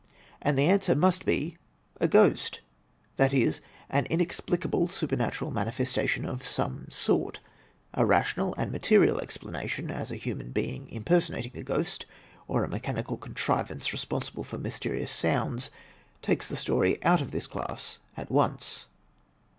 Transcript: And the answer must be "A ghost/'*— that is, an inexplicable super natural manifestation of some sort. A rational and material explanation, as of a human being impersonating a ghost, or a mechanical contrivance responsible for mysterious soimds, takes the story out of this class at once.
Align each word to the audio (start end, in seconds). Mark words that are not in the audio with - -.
And 0.41 0.57
the 0.57 0.65
answer 0.65 0.95
must 0.95 1.27
be 1.27 1.57
"A 1.99 2.07
ghost/'*— 2.07 2.57
that 3.17 3.35
is, 3.35 3.61
an 3.87 4.07
inexplicable 4.07 4.87
super 4.87 5.15
natural 5.15 5.51
manifestation 5.51 6.25
of 6.25 6.43
some 6.43 6.87
sort. 6.89 7.39
A 7.93 8.03
rational 8.03 8.55
and 8.57 8.71
material 8.71 9.19
explanation, 9.19 9.91
as 9.91 10.09
of 10.09 10.15
a 10.15 10.19
human 10.19 10.49
being 10.49 10.89
impersonating 10.89 11.55
a 11.55 11.61
ghost, 11.61 12.07
or 12.47 12.63
a 12.63 12.67
mechanical 12.67 13.15
contrivance 13.15 13.93
responsible 13.93 14.43
for 14.43 14.57
mysterious 14.57 15.13
soimds, 15.13 15.69
takes 16.23 16.49
the 16.49 16.55
story 16.55 16.97
out 17.03 17.21
of 17.21 17.29
this 17.29 17.45
class 17.45 17.99
at 18.17 18.31
once. 18.31 18.87